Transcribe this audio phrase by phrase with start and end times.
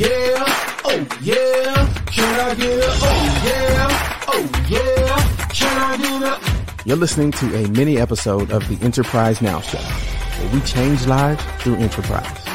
[0.00, 0.44] Yeah,
[0.86, 6.96] oh yeah, can I get a oh yeah, oh yeah, can I get a You're
[6.96, 11.74] listening to a mini episode of the Enterprise Now Show, where we change lives through
[11.76, 12.46] enterprise.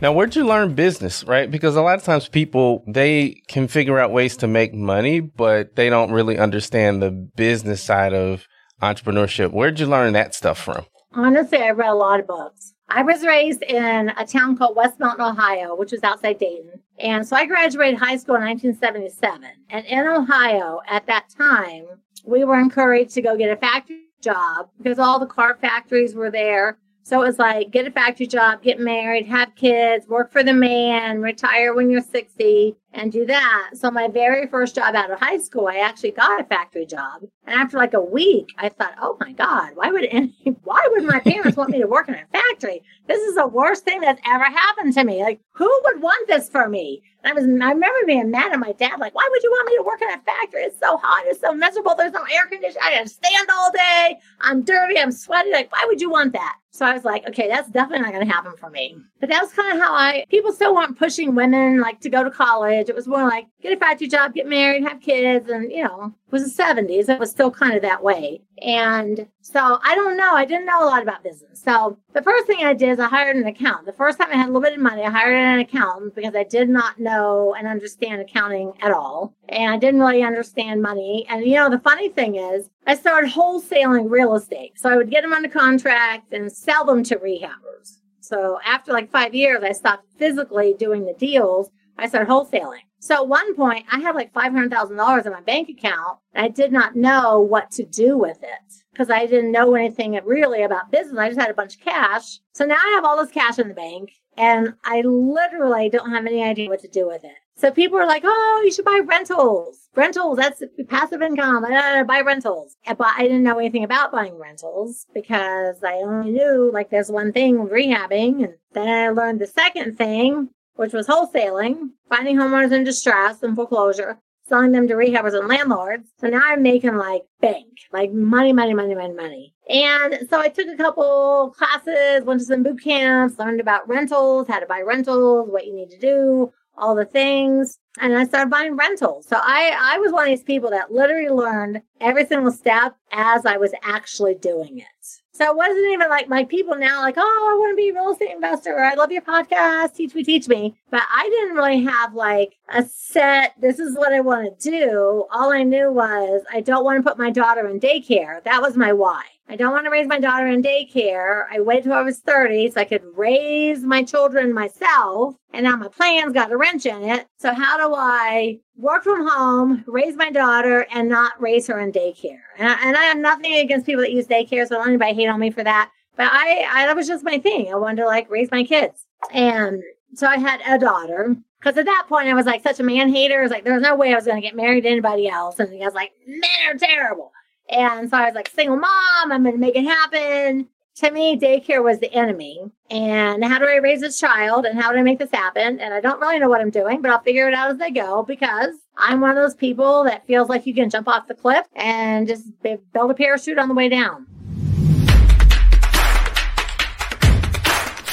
[0.00, 1.50] Now, where'd you learn business, right?
[1.50, 5.74] Because a lot of times people, they can figure out ways to make money, but
[5.74, 8.46] they don't really understand the business side of
[8.80, 9.52] entrepreneurship.
[9.52, 10.86] Where'd you learn that stuff from?
[11.12, 12.71] Honestly, I read a lot of books.
[12.88, 16.80] I was raised in a town called West Milton, Ohio, which is outside Dayton.
[16.98, 19.48] And so I graduated high school in 1977.
[19.70, 21.86] And in Ohio, at that time,
[22.24, 26.30] we were encouraged to go get a factory job because all the car factories were
[26.30, 26.78] there.
[27.02, 30.52] So it was like get a factory job, get married, have kids, work for the
[30.52, 33.70] man, retire when you're 60, and do that.
[33.74, 37.22] So my very first job out of high school, I actually got a factory job.
[37.46, 40.34] And after like a week, I thought, oh my God, why would any,
[40.64, 42.82] why would my parents want me to work in a factory?
[43.06, 45.22] This is the worst thing that's ever happened to me.
[45.22, 47.02] Like, who would want this for me?
[47.24, 49.68] And I was, I remember being mad at my dad, like, why would you want
[49.68, 50.62] me to work in a factory?
[50.62, 51.94] It's so hot, it's so miserable.
[51.96, 52.82] There's no air conditioning.
[52.82, 54.16] I gotta stand all day.
[54.40, 54.98] I'm dirty.
[54.98, 55.50] I'm sweaty.
[55.50, 56.56] Like, why would you want that?
[56.74, 58.96] So I was like, okay, that's definitely not going to happen for me.
[59.20, 62.24] But that was kind of how I, people still weren't pushing women like to go
[62.24, 62.81] to college.
[62.88, 65.48] It was more like get a factory job, get married, have kids.
[65.48, 67.08] And, you know, it was the 70s.
[67.08, 68.42] It was still kind of that way.
[68.60, 70.34] And so I don't know.
[70.34, 71.62] I didn't know a lot about business.
[71.62, 73.86] So the first thing I did is I hired an accountant.
[73.86, 76.34] The first time I had a little bit of money, I hired an accountant because
[76.34, 79.34] I did not know and understand accounting at all.
[79.48, 81.26] And I didn't really understand money.
[81.28, 84.72] And, you know, the funny thing is, I started wholesaling real estate.
[84.76, 88.00] So I would get them under contract and sell them to rehabbers.
[88.20, 91.70] So after like five years, I stopped physically doing the deals.
[92.02, 92.80] I started wholesaling.
[92.98, 96.18] So at one point, I had like $500,000 in my bank account.
[96.34, 100.62] I did not know what to do with it because I didn't know anything really
[100.62, 101.18] about business.
[101.18, 102.38] I just had a bunch of cash.
[102.52, 106.26] So now I have all this cash in the bank and I literally don't have
[106.26, 107.36] any idea what to do with it.
[107.54, 109.88] So people are like, oh, you should buy rentals.
[109.94, 111.64] Rentals, that's passive income.
[111.64, 112.76] Uh, buy rentals.
[112.86, 117.32] But I didn't know anything about buying rentals because I only knew like there's one
[117.32, 118.44] thing rehabbing.
[118.44, 120.48] And then I learned the second thing,
[120.82, 126.08] which was wholesaling, finding homeowners in distress and foreclosure, selling them to rehabbers and landlords.
[126.18, 129.54] So now I'm making like bank, like money, money, money, money, money.
[129.68, 134.48] And so I took a couple classes, went to some boot camps, learned about rentals,
[134.48, 137.78] how to buy rentals, what you need to do, all the things.
[138.00, 139.28] And I started buying rentals.
[139.28, 143.46] So I, I was one of these people that literally learned every single step as
[143.46, 145.21] I was actually doing it.
[145.34, 147.94] So it wasn't even like my people now, like, oh, I want to be a
[147.94, 148.74] real estate investor.
[148.74, 149.94] Or I love your podcast.
[149.94, 150.76] Teach me, teach me.
[150.90, 155.26] But I didn't really have like a set, this is what I want to do.
[155.32, 158.44] All I knew was I don't want to put my daughter in daycare.
[158.44, 159.24] That was my why.
[159.48, 161.44] I don't want to raise my daughter in daycare.
[161.50, 165.34] I waited till I was 30 so I could raise my children myself.
[165.52, 167.26] And now my plan's got a wrench in it.
[167.38, 171.92] So how do I work from home, raise my daughter, and not raise her in
[171.92, 172.40] daycare?
[172.58, 175.28] And I, and I have nothing against people that use daycare, so don't anybody hate
[175.28, 175.90] on me for that.
[176.16, 177.72] But I, I that was just my thing.
[177.72, 179.04] I wanted to like raise my kids.
[179.32, 179.82] And
[180.14, 181.36] so I had a daughter.
[181.60, 183.38] Because at that point, I was like such a man hater.
[183.38, 185.28] It was like, there was no way I was going to get married to anybody
[185.28, 185.60] else.
[185.60, 187.30] And I was like, men are terrible.
[187.72, 190.68] And so I was like, single mom, I'm going to make it happen.
[190.96, 192.70] To me, daycare was the enemy.
[192.90, 195.80] And how do I raise this child and how do I make this happen?
[195.80, 197.88] And I don't really know what I'm doing, but I'll figure it out as I
[197.88, 201.34] go because I'm one of those people that feels like you can jump off the
[201.34, 204.26] cliff and just build a parachute on the way down.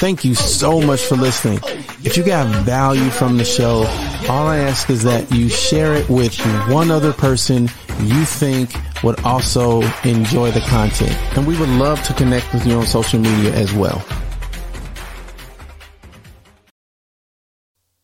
[0.00, 1.60] Thank you so much for listening.
[2.02, 3.82] If you got value from the show,
[4.30, 6.38] all I ask is that you share it with
[6.68, 7.68] one other person
[8.00, 8.72] you think
[9.02, 11.16] would also enjoy the content.
[11.36, 14.04] And we would love to connect with you on social media as well.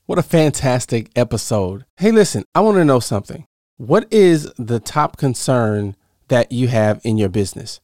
[0.06, 1.84] What a fantastic episode.
[1.96, 3.46] Hey, listen, I want to know something.
[3.76, 5.94] What is the top concern
[6.28, 7.80] that you have in your business?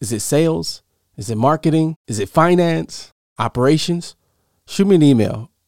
[0.00, 0.82] Is it sales?
[1.16, 1.96] Is it marketing?
[2.06, 3.12] Is it finance?
[3.38, 4.16] operations,
[4.66, 5.50] shoot me an email,